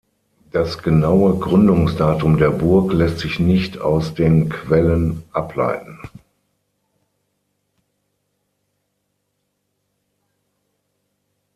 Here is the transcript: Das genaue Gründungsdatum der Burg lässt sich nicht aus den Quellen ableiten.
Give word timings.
Das 0.49 0.79
genaue 0.79 1.37
Gründungsdatum 1.37 2.39
der 2.39 2.49
Burg 2.49 2.91
lässt 2.91 3.19
sich 3.19 3.37
nicht 3.39 3.77
aus 3.77 4.15
den 4.15 4.49
Quellen 4.49 5.21
ableiten. 5.31 5.99